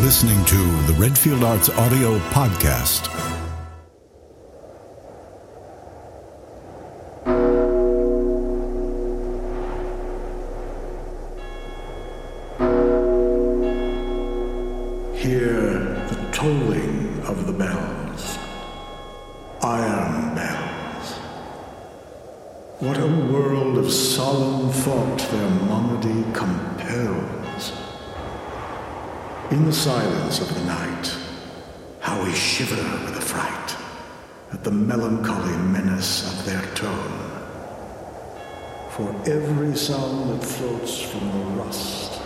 listening 0.00 0.42
to 0.46 0.56
the 0.86 0.94
Redfield 0.98 1.44
Arts 1.44 1.68
Audio 1.68 2.18
Podcast. 2.30 3.06
Hear 15.16 15.52
the 16.08 16.28
tolling 16.32 17.20
of 17.24 17.46
the 17.46 17.52
bells, 17.52 18.38
iron 19.62 20.34
bells. 20.34 21.12
What 22.78 22.96
a 22.96 23.06
world 23.30 23.76
of 23.76 23.92
solemn 23.92 24.70
thought 24.70 25.18
their 25.18 25.50
monody 25.50 26.24
compels. 26.32 27.39
In 29.50 29.64
the 29.64 29.72
silence 29.72 30.40
of 30.40 30.54
the 30.54 30.64
night, 30.64 31.16
how 31.98 32.22
we 32.22 32.32
shiver 32.32 32.76
with 33.04 33.16
affright 33.16 33.76
at 34.52 34.62
the 34.62 34.70
melancholy 34.70 35.56
menace 35.56 36.22
of 36.32 36.44
their 36.46 36.62
tone. 36.76 37.18
For 38.90 39.10
every 39.28 39.74
sound 39.74 40.30
that 40.30 40.46
floats 40.46 41.00
from 41.02 41.32
the 41.32 41.44
rust 41.60 42.20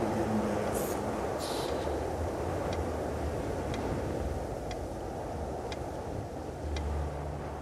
within 0.00 0.38
their 0.46 0.70
throats. 0.72 1.48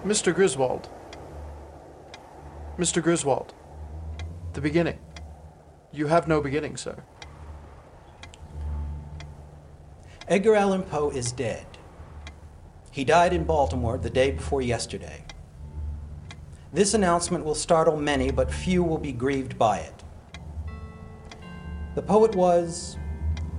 Mr. 0.04 0.32
Griswold. 0.32 0.88
Mr. 2.78 3.02
Griswold. 3.02 3.52
The 4.52 4.60
beginning. 4.60 5.00
You 5.90 6.06
have 6.06 6.28
no 6.28 6.40
beginning, 6.40 6.76
sir. 6.76 7.02
Edgar 10.29 10.57
Allan 10.57 10.82
Poe 10.82 11.09
is 11.09 11.32
dead. 11.32 11.65
He 12.90 13.02
died 13.02 13.32
in 13.32 13.45
Baltimore 13.45 13.96
the 13.96 14.10
day 14.10 14.30
before 14.30 14.60
yesterday. 14.60 15.24
This 16.71 16.93
announcement 16.93 17.46
will 17.46 17.54
startle 17.54 17.96
many, 17.96 18.30
but 18.30 18.52
few 18.52 18.84
will 18.84 18.99
be 18.99 19.10
grieved 19.10 19.59
by 19.59 19.79
it. 19.79 20.04
The 21.95 22.02
poet 22.02 22.34
was 22.34 22.99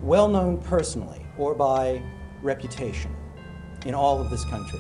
well 0.04 0.28
known 0.28 0.60
personally 0.60 1.26
or 1.40 1.56
by 1.56 2.04
reputation 2.44 3.16
in 3.88 3.96
all 3.96 4.22
of 4.22 4.30
this 4.30 4.46
country. 4.46 4.80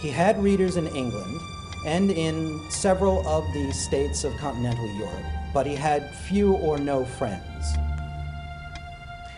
He 0.00 0.08
had 0.08 0.42
readers 0.42 0.78
in 0.78 0.86
England 0.96 1.38
and 1.84 2.10
in 2.10 2.62
several 2.70 3.28
of 3.28 3.44
the 3.52 3.72
states 3.72 4.24
of 4.24 4.34
continental 4.38 4.90
Europe, 4.94 5.26
but 5.52 5.66
he 5.66 5.74
had 5.74 6.14
few 6.14 6.54
or 6.54 6.78
no 6.78 7.04
friends. 7.04 7.76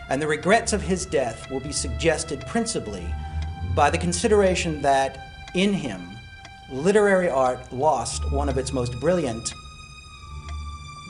And 0.09 0.21
the 0.21 0.27
regrets 0.27 0.73
of 0.73 0.81
his 0.81 1.05
death 1.05 1.49
will 1.51 1.59
be 1.59 1.71
suggested 1.71 2.41
principally 2.47 3.05
by 3.75 3.89
the 3.89 3.97
consideration 3.97 4.81
that 4.81 5.19
in 5.53 5.73
him, 5.73 6.01
literary 6.71 7.29
art 7.29 7.71
lost 7.71 8.31
one 8.31 8.49
of 8.49 8.57
its 8.57 8.73
most 8.73 8.99
brilliant 8.99 9.53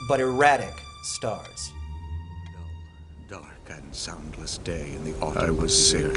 but 0.08 0.20
erratic 0.20 0.74
stars. 1.02 1.72
Dark 3.28 3.44
and 3.70 3.94
soundless 3.94 4.58
day 4.58 4.92
in 4.94 5.04
the 5.04 5.18
autumn. 5.20 5.44
I 5.44 5.50
was 5.50 5.90
sick, 5.90 6.16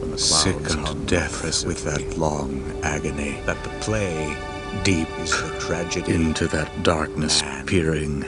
when 0.00 0.10
the 0.10 0.18
sick 0.18 0.56
and 0.70 1.08
death 1.08 1.66
with 1.66 1.84
that 1.84 2.16
long 2.16 2.62
agony. 2.82 3.40
That 3.46 3.62
the 3.64 3.70
play 3.80 4.36
deep 4.84 5.08
is 5.18 5.30
the 5.30 5.58
tragedy 5.58 6.14
into 6.14 6.46
that 6.48 6.70
darkness 6.82 7.42
man, 7.42 7.66
peering, 7.66 8.24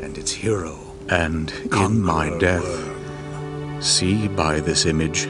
and 0.00 0.16
its 0.16 0.32
hero. 0.32 0.78
And 1.08 1.50
in 1.72 2.00
my 2.00 2.38
death, 2.38 2.62
worm. 2.62 2.99
See 3.80 4.28
by 4.28 4.60
this 4.60 4.86
image, 4.86 5.26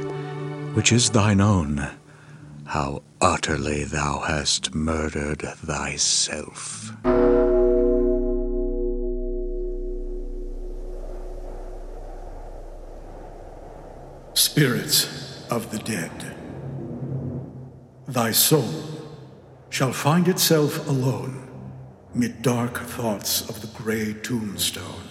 which 0.74 0.92
is 0.92 1.10
thine 1.10 1.40
own, 1.40 1.88
how 2.66 3.02
utterly 3.20 3.84
thou 3.84 4.20
hast 4.20 4.74
murdered 4.74 5.40
thyself. 5.40 6.92
Spirits 14.34 15.46
of 15.50 15.70
the 15.70 15.78
dead, 15.78 16.36
thy 18.08 18.30
soul 18.32 18.68
shall 19.68 19.92
find 19.92 20.26
itself 20.28 20.88
alone 20.88 21.46
mid 22.14 22.42
dark 22.42 22.78
thoughts 22.78 23.48
of 23.48 23.60
the 23.60 23.68
gray 23.82 24.12
tombstone. 24.14 25.09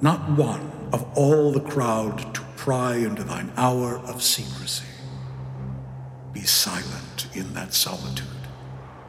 Not 0.00 0.30
one 0.36 0.70
of 0.92 1.06
all 1.16 1.52
the 1.52 1.60
crowd 1.60 2.34
to 2.34 2.40
pry 2.56 2.96
into 2.96 3.24
thine 3.24 3.52
hour 3.56 3.98
of 3.98 4.22
secrecy. 4.22 4.84
Be 6.32 6.42
silent 6.42 7.28
in 7.34 7.54
that 7.54 7.72
solitude, 7.72 8.26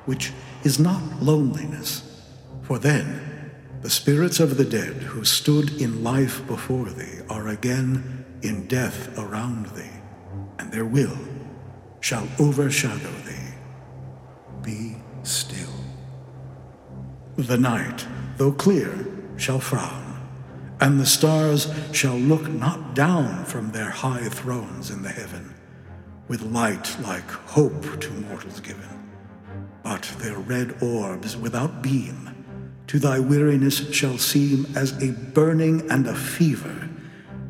which 0.06 0.32
is 0.64 0.80
not 0.80 1.22
loneliness, 1.22 2.24
for 2.62 2.80
then 2.80 3.52
the 3.82 3.90
spirits 3.90 4.40
of 4.40 4.58
the 4.58 4.66
dead 4.66 4.96
who 4.96 5.24
stood 5.24 5.82
in 5.82 6.04
life 6.04 6.46
before 6.48 6.90
thee 6.90 7.20
are 7.30 7.48
again 7.50 8.26
in 8.42 8.68
death 8.68 9.18
around 9.20 9.68
thee, 9.68 9.84
and 10.58 10.72
their 10.72 10.86
will 10.86 11.18
shall 12.00 12.28
overshadow 12.40 13.12
thee. 13.26 13.54
Be 14.64 14.96
still. 15.24 15.70
The 17.36 17.58
night, 17.58 18.08
though 18.38 18.52
clear, 18.54 19.06
shall 19.36 19.60
frown, 19.60 20.07
and 20.80 21.00
the 21.00 21.06
stars 21.06 21.74
shall 21.92 22.16
look 22.16 22.48
not 22.48 22.94
down 22.94 23.46
from 23.46 23.72
their 23.72 23.90
high 23.90 24.30
thrones 24.30 24.92
in 24.92 25.02
the 25.02 25.10
heaven, 25.10 25.56
with 26.28 26.42
light 26.42 26.96
like 27.02 27.30
hope 27.30 28.00
to 28.00 28.12
mortals 28.12 28.60
given, 28.60 29.12
but 29.84 30.04
their 30.20 30.38
red 30.38 30.82
orbs 30.82 31.36
without 31.36 31.82
beam 31.82 32.28
to 32.88 33.00
thy 33.00 33.20
weariness 33.20 33.92
shall 33.94 34.18
seem 34.18 34.66
as 34.76 34.92
a 35.04 35.12
burning 35.12 35.90
and 35.92 36.08
a 36.08 36.16
fever 36.16 36.90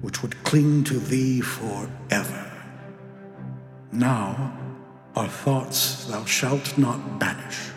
which 0.02 0.22
would 0.22 0.44
cling 0.44 0.84
to 0.84 0.98
thee 1.00 1.42
forever. 1.42 2.52
Now 3.92 4.58
our 5.16 5.28
thoughts 5.28 6.06
thou 6.06 6.26
shalt 6.26 6.78
not 6.78 7.20
banish. 7.20 7.72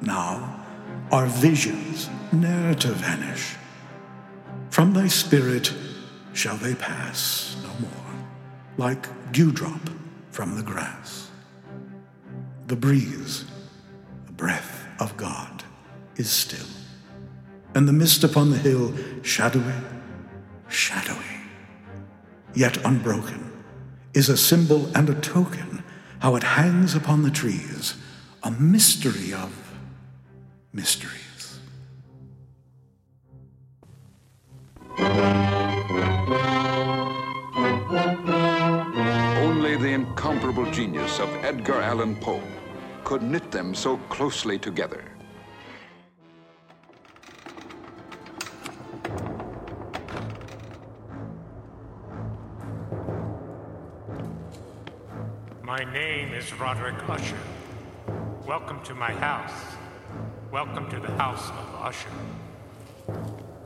Now 0.00 0.64
our 1.10 1.26
visions 1.26 2.08
ne'er 2.32 2.74
to 2.74 2.88
vanish. 2.88 3.54
From 4.76 4.92
thy 4.92 5.08
spirit 5.08 5.72
shall 6.34 6.58
they 6.58 6.74
pass 6.74 7.56
no 7.62 7.70
more, 7.80 8.14
like 8.76 9.08
dewdrop 9.32 9.80
from 10.32 10.54
the 10.54 10.62
grass. 10.62 11.30
The 12.66 12.76
breeze, 12.76 13.46
the 14.26 14.32
breath 14.32 14.86
of 15.00 15.16
God, 15.16 15.64
is 16.16 16.28
still, 16.28 16.66
and 17.74 17.88
the 17.88 17.94
mist 17.94 18.22
upon 18.22 18.50
the 18.50 18.58
hill 18.58 18.92
shadowy, 19.22 19.80
shadowy, 20.68 21.40
yet 22.54 22.76
unbroken, 22.84 23.50
is 24.12 24.28
a 24.28 24.36
symbol 24.36 24.94
and 24.94 25.08
a 25.08 25.14
token 25.14 25.82
how 26.18 26.36
it 26.36 26.42
hangs 26.42 26.94
upon 26.94 27.22
the 27.22 27.30
trees, 27.30 27.94
a 28.42 28.50
mystery 28.50 29.32
of 29.32 29.72
mysteries. 30.74 31.25
Only 39.38 39.76
the 39.76 39.90
incomparable 39.92 40.70
genius 40.70 41.20
of 41.20 41.28
Edgar 41.44 41.82
Allan 41.82 42.16
Poe 42.16 42.42
could 43.04 43.22
knit 43.22 43.50
them 43.50 43.74
so 43.74 43.98
closely 44.08 44.58
together. 44.58 45.04
My 55.62 55.84
name 55.92 56.32
is 56.32 56.50
Roderick 56.54 57.06
Usher. 57.08 57.36
Welcome 58.46 58.82
to 58.84 58.94
my 58.94 59.12
house. 59.12 59.76
Welcome 60.50 60.88
to 60.88 60.98
the 60.98 61.12
house 61.12 61.50
of 61.50 61.74
Usher. 61.82 62.08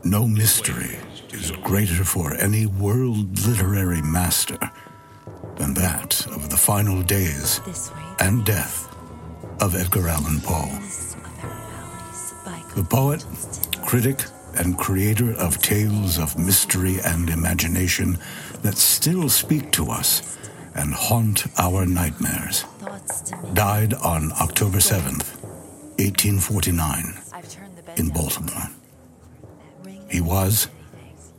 No 0.03 0.27
mystery 0.27 0.97
is 1.31 1.51
greater 1.63 2.03
for 2.03 2.33
any 2.33 2.65
world 2.65 3.39
literary 3.47 4.01
master 4.01 4.57
than 5.57 5.75
that 5.75 6.25
of 6.27 6.49
the 6.49 6.57
final 6.57 7.03
days 7.03 7.61
and 8.19 8.43
death 8.43 8.87
of 9.61 9.75
Edgar 9.75 10.07
Allan 10.07 10.41
Poe. 10.41 10.71
The 12.75 12.83
poet, 12.83 13.23
critic, 13.85 14.23
and 14.57 14.77
creator 14.77 15.33
of 15.37 15.61
tales 15.61 16.17
of 16.17 16.37
mystery 16.37 16.97
and 17.05 17.29
imagination 17.29 18.17
that 18.63 18.77
still 18.77 19.29
speak 19.29 19.71
to 19.73 19.91
us 19.91 20.37
and 20.73 20.93
haunt 20.93 21.45
our 21.59 21.85
nightmares. 21.85 22.65
Died 23.53 23.93
on 23.93 24.31
October 24.41 24.79
7th, 24.79 25.37
1849, 25.99 27.13
in 27.97 28.09
Baltimore. 28.09 28.69
He 30.11 30.19
was 30.19 30.67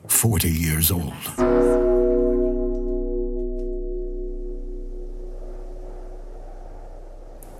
40 0.08 0.50
years 0.50 0.90
old. 0.90 1.12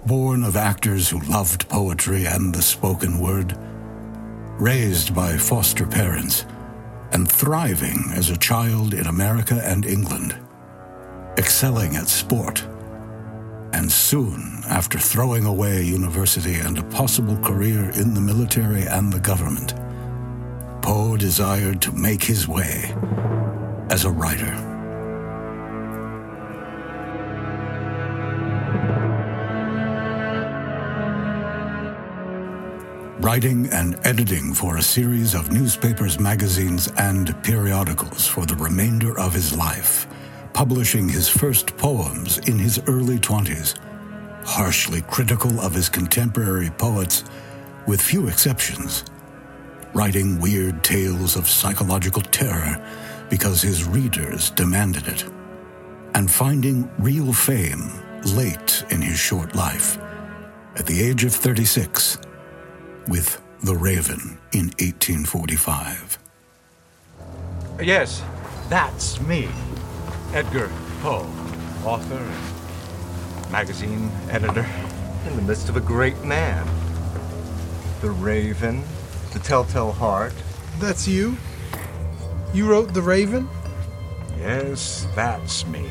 Born 0.07 0.43
of 0.43 0.57
actors 0.57 1.11
who 1.11 1.21
loved 1.21 1.69
poetry 1.69 2.25
and 2.25 2.55
the 2.55 2.63
spoken 2.63 3.21
word, 3.21 3.59
raised 4.59 5.15
by 5.15 5.37
foster 5.37 5.87
parents, 5.87 6.47
and 7.13 7.31
thriving 7.31 8.11
as 8.15 8.31
a 8.31 8.39
child 8.39 8.95
in 8.95 9.07
America 9.07 9.61
and 9.63 9.85
England, 9.85 10.35
excelling 11.37 11.95
at 11.97 12.09
sport, 12.09 12.65
and 13.75 13.93
soon 13.93 14.63
after 14.67 14.99
throwing 14.99 15.45
away 15.45 15.83
university 15.83 16.55
and 16.55 16.79
a 16.79 16.85
possible 16.85 17.37
career 17.37 17.91
in 17.91 18.15
the 18.15 18.21
military 18.21 18.85
and 18.85 19.13
the 19.13 19.21
government 19.21 19.75
Poe 20.83 21.17
desired 21.17 21.81
to 21.83 21.93
make 21.93 22.25
his 22.25 22.49
way 22.49 22.93
as 23.89 24.05
a 24.05 24.11
writer. 24.11 24.53
Writing 33.21 33.69
and 33.69 33.97
editing 34.05 34.53
for 34.53 34.79
a 34.79 34.83
series 34.83 35.37
of 35.37 35.53
newspapers, 35.53 36.19
magazines, 36.19 36.89
and 36.99 37.41
periodicals 37.45 38.27
for 38.27 38.45
the 38.45 38.57
remainder 38.57 39.17
of 39.21 39.33
his 39.33 39.57
life, 39.57 40.09
publishing 40.53 41.09
his 41.09 41.29
first 41.29 41.77
poems 41.77 42.39
in 42.39 42.59
his 42.59 42.81
early 42.89 43.21
20s, 43.21 43.79
harshly 44.45 45.03
critical 45.03 45.61
of 45.61 45.73
his 45.73 45.89
contemporary 45.89 46.71
poets, 46.71 47.23
with 47.87 48.03
few 48.03 48.27
exceptions, 48.27 49.05
writing 49.95 50.41
weird 50.41 50.83
tales 50.83 51.37
of 51.37 51.49
psychological 51.49 52.23
terror 52.23 52.83
because 53.29 53.63
his 53.63 53.85
readers 53.85 54.51
demanded 54.51 55.07
it, 55.09 55.25
and 56.15 56.31
finding 56.31 56.91
real 56.99 57.33
fame 57.33 57.91
late 58.35 58.85
in 58.91 59.01
his 59.01 59.19
short 59.19 59.55
life, 59.55 59.99
at 60.77 60.87
the 60.87 61.03
age 61.03 61.25
of 61.25 61.35
36, 61.35 62.19
with 63.09 63.41
The 63.63 63.75
Raven 63.75 64.39
in 64.53 64.67
1845. 64.79 66.19
Yes, 67.81 68.23
that's 68.69 69.21
me. 69.23 69.49
Edgar 70.33 70.71
Poe, 71.01 71.27
author 71.85 72.15
and 72.17 73.53
magazine 73.53 74.11
editor. 74.31 74.67
In 75.27 75.37
the 75.37 75.43
midst 75.43 75.69
of 75.69 75.77
a 75.77 75.81
great 75.81 76.23
man. 76.25 76.67
The 78.01 78.11
Raven, 78.11 78.83
The 79.33 79.39
Telltale 79.39 79.93
Heart. 79.93 80.35
That's 80.79 81.09
you? 81.09 81.37
You 82.53 82.69
wrote 82.69 82.93
The 82.93 83.01
Raven? 83.01 83.49
Yes, 84.39 85.07
that's 85.15 85.67
me. 85.67 85.89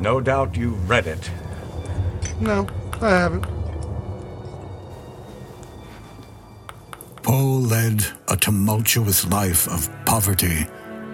No 0.00 0.20
doubt 0.20 0.56
you've 0.56 0.90
read 0.90 1.06
it. 1.06 1.30
No, 2.40 2.66
I 3.00 3.10
haven't. 3.10 3.46
Poe 7.22 7.58
led 7.58 8.04
a 8.26 8.36
tumultuous 8.36 9.28
life 9.28 9.68
of 9.68 9.88
poverty, 10.04 10.66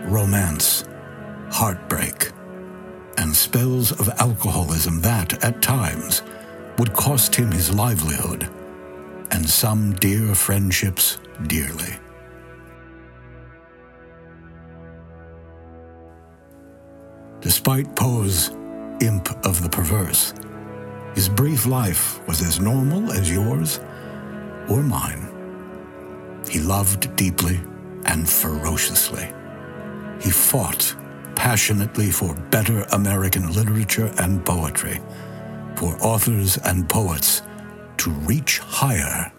romance, 0.04 0.84
heartbreak, 1.50 2.30
and 3.18 3.36
spells 3.36 3.92
of 3.92 4.08
alcoholism 4.20 5.02
that, 5.02 5.44
at 5.44 5.60
times, 5.60 6.22
would 6.78 6.94
cost 6.94 7.34
him 7.34 7.50
his 7.50 7.74
livelihood 7.74 8.48
and 9.30 9.48
some 9.48 9.92
dear 9.94 10.34
friendships 10.34 11.18
dearly. 11.46 11.98
Despite 17.40 17.94
Poe's 17.94 18.50
imp 19.00 19.30
of 19.46 19.62
the 19.62 19.68
perverse, 19.68 20.34
his 21.14 21.28
brief 21.28 21.66
life 21.66 22.26
was 22.26 22.42
as 22.42 22.60
normal 22.60 23.12
as 23.12 23.30
yours 23.30 23.80
or 24.68 24.82
mine. 24.82 25.32
He 26.50 26.60
loved 26.60 27.14
deeply 27.16 27.60
and 28.04 28.28
ferociously. 28.28 29.32
He 30.20 30.30
fought 30.30 30.94
passionately 31.36 32.10
for 32.10 32.34
better 32.50 32.82
American 32.92 33.52
literature 33.52 34.12
and 34.18 34.44
poetry, 34.44 35.00
for 35.76 35.96
authors 36.00 36.58
and 36.64 36.88
poets 36.88 37.42
to 38.06 38.10
reach 38.10 38.60
higher. 38.60 39.32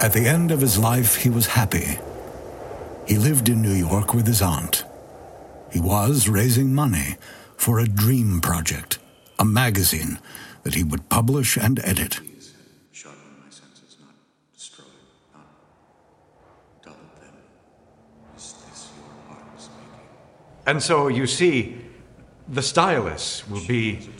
At 0.00 0.14
the 0.14 0.26
end 0.26 0.50
of 0.50 0.62
his 0.62 0.78
life, 0.78 1.16
he 1.16 1.28
was 1.28 1.46
happy. 1.48 1.98
He 3.06 3.18
lived 3.18 3.50
in 3.50 3.60
New 3.60 3.74
York 3.74 4.14
with 4.14 4.26
his 4.26 4.40
aunt. 4.40 4.84
He 5.70 5.78
was 5.78 6.26
raising 6.26 6.74
money 6.74 7.16
for 7.58 7.78
a 7.78 7.86
dream 7.86 8.40
project, 8.40 8.98
a 9.38 9.44
magazine 9.44 10.18
that 10.62 10.74
he 10.74 10.82
would 10.82 11.10
publish 11.10 11.58
and 11.58 11.78
edit. 11.80 12.18
And 20.66 20.82
so 20.82 21.08
you 21.08 21.26
see, 21.26 21.89
the 22.50 22.62
stylus 22.62 23.48
will 23.48 23.64
be 23.66 24.10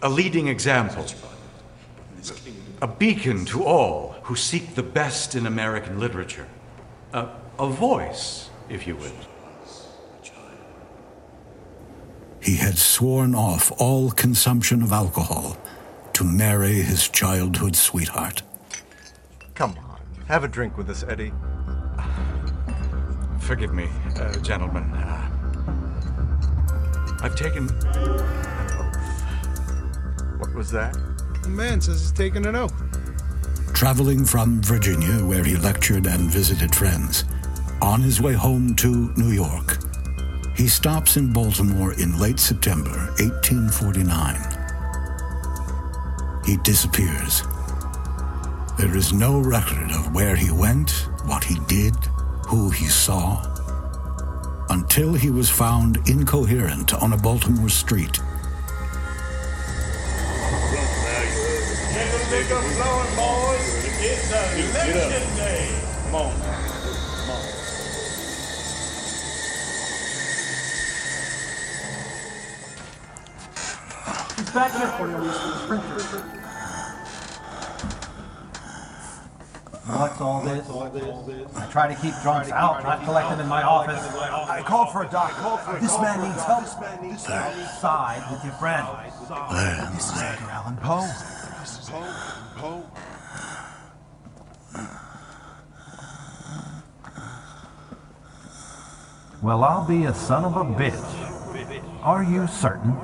a 0.00 0.08
leading 0.08 0.46
example, 0.46 1.04
a 2.80 2.86
beacon 2.86 3.44
to 3.46 3.64
all 3.64 4.14
who 4.22 4.36
seek 4.36 4.74
the 4.74 4.82
best 4.82 5.34
in 5.34 5.46
American 5.46 5.98
literature, 5.98 6.46
a, 7.12 7.28
a 7.58 7.66
voice, 7.66 8.50
if 8.68 8.86
you 8.86 8.96
will. 8.96 9.12
He 12.40 12.56
had 12.56 12.76
sworn 12.78 13.34
off 13.34 13.70
all 13.78 14.10
consumption 14.10 14.82
of 14.82 14.90
alcohol 14.90 15.56
to 16.14 16.24
marry 16.24 16.74
his 16.82 17.08
childhood 17.08 17.76
sweetheart. 17.76 18.42
Come 19.54 19.76
on, 19.78 20.00
have 20.26 20.42
a 20.42 20.48
drink 20.48 20.76
with 20.76 20.90
us, 20.90 21.04
Eddie. 21.04 21.32
Forgive 23.38 23.72
me, 23.72 23.88
uh, 24.16 24.36
gentlemen. 24.38 24.84
Uh, 24.92 25.31
I've 27.22 27.36
taken 27.36 27.68
an 27.68 27.86
oath. 28.78 29.22
What 30.40 30.52
was 30.54 30.72
that? 30.72 30.96
The 31.42 31.48
man 31.48 31.80
says 31.80 32.00
he's 32.00 32.10
taking 32.10 32.44
an 32.46 32.56
oath. 32.56 32.74
Traveling 33.72 34.24
from 34.24 34.60
Virginia, 34.60 35.24
where 35.24 35.44
he 35.44 35.56
lectured 35.56 36.06
and 36.06 36.28
visited 36.28 36.74
friends, 36.74 37.24
on 37.80 38.00
his 38.00 38.20
way 38.20 38.32
home 38.32 38.74
to 38.76 39.12
New 39.16 39.30
York, 39.30 39.78
he 40.56 40.66
stops 40.66 41.16
in 41.16 41.32
Baltimore 41.32 41.92
in 41.94 42.18
late 42.18 42.40
September 42.40 42.90
1849. 43.18 44.36
He 46.44 46.56
disappears. 46.58 47.42
There 48.78 48.96
is 48.96 49.12
no 49.12 49.38
record 49.38 49.92
of 49.92 50.12
where 50.12 50.34
he 50.34 50.50
went, 50.50 50.90
what 51.24 51.44
he 51.44 51.60
did, 51.68 51.94
who 52.48 52.70
he 52.70 52.86
saw, 52.86 53.51
until 54.72 55.12
he 55.12 55.30
was 55.30 55.50
found 55.50 55.98
incoherent 56.08 56.94
on 56.94 57.12
a 57.12 57.16
Baltimore 57.18 57.68
street. 57.68 58.18
Back 74.54 74.72
here 74.72 74.88
for 74.98 75.08
you, 75.08 75.16
Mr. 75.16 75.64
Sprinter. 75.64 76.51
What's 79.92 80.20
all 80.20 80.40
this? 80.42 80.66
I 81.56 81.66
try 81.70 81.86
to 81.92 82.00
keep 82.00 82.14
drunks 82.22 82.50
out, 82.50 82.82
not 82.82 83.04
collect 83.04 83.28
them 83.30 83.40
in 83.40 83.46
my 83.46 83.62
office. 83.62 84.00
I 84.16 84.62
called 84.62 84.90
for 84.90 85.04
a 85.04 85.08
doctor. 85.08 85.78
This 85.80 85.98
man 86.00 86.20
needs 86.22 86.42
help. 86.44 86.66
Side 86.66 88.24
with 88.30 88.42
your 88.44 88.54
friend. 88.54 88.86
This 89.94 90.10
is 90.10 90.22
Edgar 90.22 90.50
Allan 90.50 90.76
Poe. 90.78 91.06
Poe. 92.56 92.90
Well, 99.42 99.64
I'll 99.64 99.86
be 99.86 100.04
a 100.04 100.14
son 100.14 100.44
of 100.44 100.56
a 100.56 100.64
bitch. 100.64 102.02
Are 102.02 102.22
you 102.22 102.46
certain? 102.46 102.96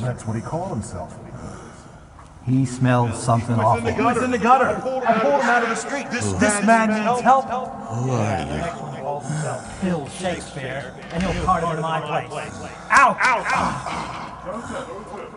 That's 0.00 0.26
what 0.26 0.36
he 0.36 0.42
called 0.42 0.70
himself. 0.70 1.18
He 2.46 2.64
smells 2.64 3.20
something 3.20 3.56
awful. 3.56 3.92
He 3.92 4.00
was 4.00 4.22
in 4.22 4.30
the 4.30 4.38
gutter. 4.38 4.66
I 4.68 4.80
pulled 4.80 5.02
him 5.02 5.10
out 5.10 5.64
of 5.64 5.68
the 5.68 5.74
street. 5.74 6.08
This, 6.12 6.32
This 6.34 6.64
man 6.64 6.90
needs 6.90 7.20
help. 7.20 7.46
Who 7.46 8.10
are 8.12 8.40
you? 8.40 8.86
Bill 9.82 10.08
Shakespeare, 10.08 10.94
and 11.10 11.22
he'll 11.22 11.44
cart 11.44 11.64
him 11.64 11.70
in 11.76 11.82
my 11.82 12.00
place. 12.00 12.52
Out! 12.90 13.16
Out! 13.20 13.66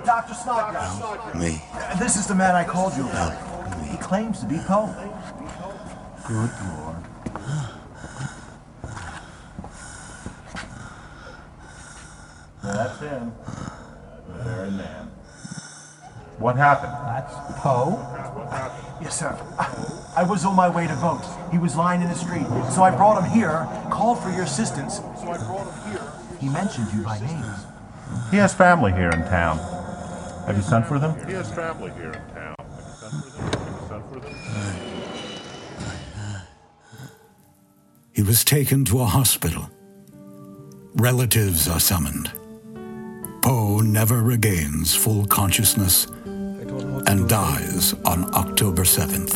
Dr. 0.05 0.33
Snodgrass. 0.35 1.01
you? 1.33 1.39
Me. 1.39 1.61
This 1.97 2.15
is 2.15 2.27
the 2.27 2.35
man 2.35 2.55
I 2.55 2.63
called 2.63 2.95
you 2.95 3.07
about. 3.09 3.33
He 3.87 3.97
claims 3.97 4.39
to 4.41 4.45
be 4.45 4.57
Poe. 4.59 4.93
Good 6.27 6.51
Lord. 6.67 6.95
that's 12.61 12.99
him. 12.99 13.31
The 16.39 16.53
very 16.53 16.55
man. 16.55 16.55
What 16.55 16.55
happened? 16.55 16.93
That's 17.05 17.33
Poe. 17.61 17.99
Yes, 19.01 19.19
sir. 19.19 19.37
I, 19.57 20.21
I 20.21 20.23
was 20.23 20.45
on 20.45 20.55
my 20.55 20.69
way 20.69 20.87
to 20.87 20.95
vote. 20.95 21.23
He 21.51 21.57
was 21.57 21.75
lying 21.75 22.01
in 22.01 22.09
the 22.09 22.15
street. 22.15 22.45
So 22.73 22.83
I 22.83 22.91
brought 22.95 23.23
him 23.23 23.29
here, 23.31 23.67
called 23.91 24.19
for 24.21 24.29
your 24.29 24.43
assistance. 24.43 24.97
So 24.97 25.29
I 25.29 25.37
brought 25.37 25.67
him 25.73 25.91
here. 25.91 26.01
He 26.39 26.49
mentioned 26.49 26.87
you 26.93 27.03
by 27.03 27.19
name. 27.19 27.43
He 28.31 28.37
has 28.37 28.53
family 28.53 28.91
here 28.91 29.09
in 29.11 29.21
town. 29.23 29.59
Have 30.47 30.55
you 30.57 30.63
sent 30.63 30.85
for 30.85 30.99
them? 30.99 31.15
He 31.27 31.33
has 31.33 31.51
family 31.53 31.91
here 31.91 32.11
in 32.11 32.35
town. 32.35 32.55
Have 32.57 33.13
you 33.13 33.19
sent 33.19 33.23
for 33.25 33.39
them? 33.39 33.53
Have 33.53 33.73
you 33.81 33.87
sent 33.87 34.03
for 34.09 34.19
them? 34.19 34.35
He 38.13 38.23
was 38.23 38.43
taken 38.43 38.83
to 38.85 38.99
a 39.01 39.05
hospital. 39.05 39.69
Relatives 40.95 41.67
are 41.67 41.79
summoned. 41.79 42.31
Poe 43.41 43.79
never 43.79 44.21
regains 44.21 44.95
full 44.95 45.25
consciousness 45.25 46.07
and 47.07 47.29
dies 47.29 47.93
on 48.05 48.33
October 48.35 48.83
7th. 48.83 49.33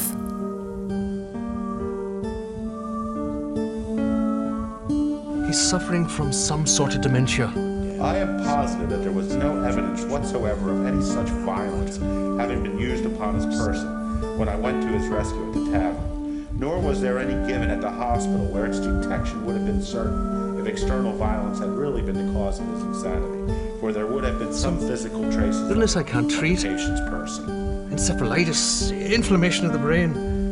He's 5.45 5.61
suffering 5.61 6.07
from 6.07 6.33
some 6.33 6.65
sort 6.65 6.95
of 6.95 7.01
dementia. 7.01 7.47
I 8.01 8.17
am 8.17 8.43
positive 8.43 8.89
that 8.89 9.03
there 9.03 9.11
was 9.11 9.33
no 9.35 9.63
evidence 9.63 10.03
whatsoever 10.03 10.71
of 10.71 10.85
any 10.85 11.03
such 11.03 11.29
violence 11.45 11.97
having 12.39 12.63
been 12.63 12.79
used 12.79 13.05
upon 13.05 13.35
his 13.35 13.45
person 13.45 14.37
when 14.37 14.49
I 14.49 14.55
went 14.55 14.81
to 14.81 14.87
his 14.87 15.07
rescue 15.07 15.47
at 15.47 15.53
the 15.53 15.71
tavern. 15.71 16.47
Nor 16.57 16.79
was 16.79 17.01
there 17.01 17.19
any 17.19 17.33
given 17.47 17.69
at 17.69 17.81
the 17.81 17.91
hospital 17.91 18.45
where 18.47 18.65
its 18.65 18.79
detection 18.79 19.45
would 19.45 19.55
have 19.55 19.65
been 19.65 19.81
certain 19.81 20.42
if 20.63 20.69
external 20.69 21.11
violence 21.13 21.59
had 21.59 21.69
really 21.69 22.01
been 22.01 22.15
the 22.15 22.33
cause 22.33 22.59
of 22.59 22.67
his 22.67 22.81
insanity, 22.83 23.53
for 23.79 23.91
there 23.91 24.07
would 24.07 24.23
have 24.23 24.39
been 24.39 24.53
some 24.53 24.79
physical 24.79 25.21
traces 25.31 25.69
Illness 25.69 25.97
I 25.97 26.03
can't 26.03 26.31
treat. 26.31 26.61
patient's 26.61 27.01
person. 27.09 27.45
Encephalitis, 27.91 28.97
inflammation 29.11 29.65
of 29.65 29.73
the 29.73 29.79
brain. 29.79 30.42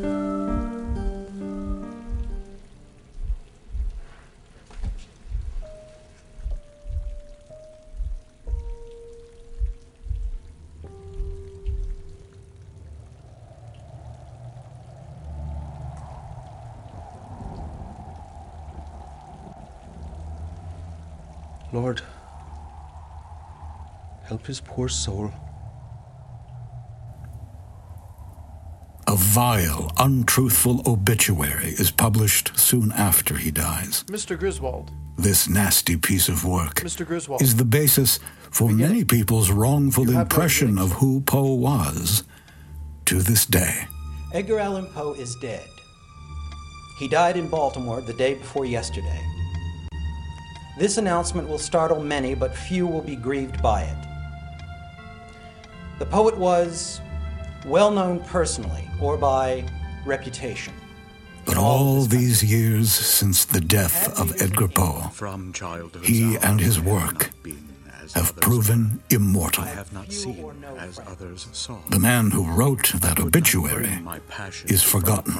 Lord, 21.73 22.01
help 24.23 24.45
his 24.45 24.59
poor 24.59 24.89
soul. 24.89 25.31
A 29.07 29.15
vile, 29.15 29.91
untruthful 29.97 30.81
obituary 30.85 31.71
is 31.71 31.91
published 31.91 32.57
soon 32.57 32.91
after 32.93 33.35
he 33.35 33.51
dies. 33.51 34.03
Mr. 34.07 34.37
Griswold. 34.37 34.91
This 35.17 35.49
nasty 35.49 35.97
piece 35.97 36.29
of 36.29 36.45
work 36.45 36.75
Mr. 36.75 37.05
Griswold. 37.05 37.41
is 37.41 37.57
the 37.57 37.65
basis 37.65 38.19
for 38.49 38.69
many 38.69 39.03
people's 39.03 39.51
wrongful 39.51 40.09
You 40.09 40.19
impression 40.19 40.77
of 40.77 40.93
who 40.93 41.21
Poe 41.21 41.53
was 41.53 42.23
to 43.05 43.19
this 43.19 43.45
day. 43.45 43.85
Edgar 44.33 44.59
Allan 44.59 44.87
Poe 44.87 45.13
is 45.13 45.35
dead. 45.41 45.67
He 46.97 47.07
died 47.07 47.35
in 47.37 47.47
Baltimore 47.49 48.01
the 48.01 48.13
day 48.13 48.35
before 48.35 48.65
yesterday. 48.65 49.21
This 50.77 50.97
announcement 50.97 51.47
will 51.47 51.59
startle 51.59 52.01
many, 52.01 52.33
but 52.33 52.55
few 52.55 52.87
will 52.87 53.01
be 53.01 53.15
grieved 53.15 53.61
by 53.61 53.83
it. 53.83 53.97
The 55.99 56.05
poet 56.05 56.37
was 56.37 57.01
well 57.65 57.91
known 57.91 58.21
personally 58.21 58.87
or 58.99 59.17
by 59.17 59.65
reputation. 60.05 60.73
But 61.45 61.57
all 61.57 62.03
these 62.03 62.43
years 62.43 62.91
since 62.91 63.45
the 63.45 63.61
death 63.61 64.17
of 64.19 64.41
Edgar 64.41 64.67
Poe, 64.67 65.09
From 65.13 65.53
childhood, 65.53 66.05
he 66.05 66.37
and 66.37 66.59
his 66.59 66.79
work 66.79 67.31
have 68.15 68.35
proven 68.37 69.01
immortal. 69.09 69.63
I 69.63 69.67
have 69.67 69.91
not 69.93 70.11
seen 70.11 70.63
as 70.77 70.99
others 70.99 71.47
saw. 71.51 71.79
The 71.89 71.99
man 71.99 72.31
who 72.31 72.45
wrote 72.45 72.93
that 72.95 73.19
obituary 73.19 73.99
is 74.65 74.83
forgotten. 74.83 75.33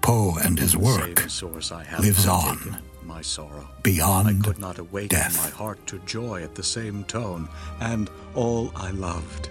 Poe 0.00 0.36
and 0.42 0.58
his 0.58 0.76
work 0.76 1.20
same 1.20 1.28
source 1.28 1.72
I 1.72 1.84
have 1.84 2.00
lives 2.00 2.24
partaken 2.24 2.74
on 2.74 2.82
My 3.08 3.22
sorrow. 3.22 3.66
beyond 3.82 4.28
I 4.28 4.46
could 4.46 4.58
not 4.58 4.78
awaken 4.78 5.18
death. 5.18 5.42
my 5.42 5.48
heart 5.48 5.84
to 5.86 5.98
joy 6.00 6.42
at 6.42 6.54
the 6.54 6.62
same 6.62 7.04
tone, 7.04 7.48
and 7.80 8.10
all 8.34 8.70
I 8.76 8.90
loved, 8.90 9.48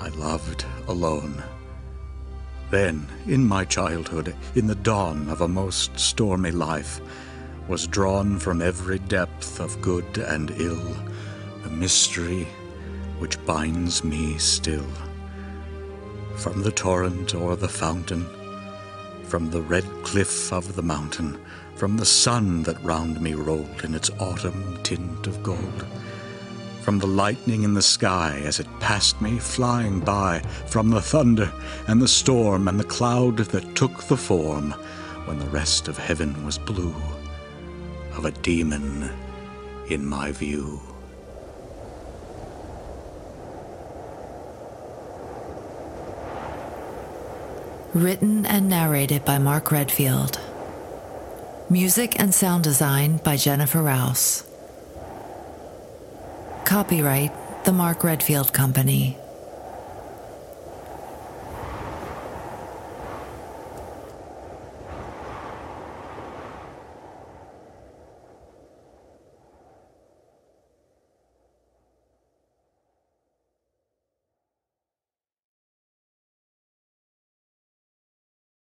I 0.00 0.08
loved 0.08 0.66
alone. 0.88 1.44
Then, 2.70 3.06
in 3.26 3.46
my 3.46 3.64
childhood, 3.64 4.34
in 4.56 4.66
the 4.66 4.74
dawn 4.74 5.28
of 5.28 5.42
a 5.42 5.48
most 5.48 5.96
stormy 5.98 6.50
life, 6.50 7.00
was 7.68 7.86
drawn 7.86 8.36
from 8.36 8.60
every 8.60 8.98
depth 8.98 9.60
of 9.60 9.80
good 9.80 10.18
and 10.18 10.50
ill 10.56 10.96
the 11.62 11.70
mystery 11.70 12.48
which 13.20 13.42
binds 13.46 14.02
me 14.02 14.38
still. 14.38 14.90
From 16.34 16.62
the 16.62 16.72
torrent 16.72 17.32
or 17.32 17.54
the 17.54 17.68
fountain, 17.68 18.26
from 19.22 19.50
the 19.50 19.62
red 19.62 19.84
cliff 20.02 20.52
of 20.52 20.74
the 20.74 20.82
mountain, 20.82 21.38
from 21.80 21.96
the 21.96 22.04
sun 22.04 22.62
that 22.64 22.84
round 22.84 23.18
me 23.22 23.32
rolled 23.32 23.84
in 23.84 23.94
its 23.94 24.10
autumn 24.18 24.78
tint 24.82 25.26
of 25.26 25.42
gold, 25.42 25.86
from 26.82 26.98
the 26.98 27.06
lightning 27.06 27.62
in 27.62 27.72
the 27.72 27.80
sky 27.80 28.38
as 28.44 28.60
it 28.60 28.66
passed 28.80 29.18
me 29.22 29.38
flying 29.38 29.98
by, 29.98 30.38
from 30.66 30.90
the 30.90 31.00
thunder 31.00 31.50
and 31.88 32.02
the 32.02 32.06
storm 32.06 32.68
and 32.68 32.78
the 32.78 32.84
cloud 32.84 33.38
that 33.38 33.74
took 33.74 34.02
the 34.04 34.16
form, 34.18 34.72
when 35.24 35.38
the 35.38 35.46
rest 35.46 35.88
of 35.88 35.96
heaven 35.96 36.44
was 36.44 36.58
blue, 36.58 36.94
of 38.14 38.26
a 38.26 38.30
demon 38.30 39.08
in 39.88 40.04
my 40.04 40.30
view. 40.32 40.78
Written 47.94 48.44
and 48.44 48.68
narrated 48.68 49.24
by 49.24 49.38
Mark 49.38 49.72
Redfield. 49.72 50.38
Music 51.70 52.18
and 52.18 52.34
sound 52.34 52.64
design 52.64 53.18
by 53.18 53.36
Jennifer 53.36 53.80
Rouse. 53.80 54.42
Copyright 56.64 57.30
The 57.64 57.70
Mark 57.70 58.02
Redfield 58.02 58.52
Company. 58.52 59.16